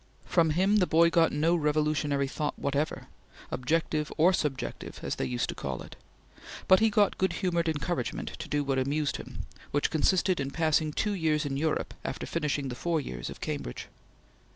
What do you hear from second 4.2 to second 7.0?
subjective as they used to call it but he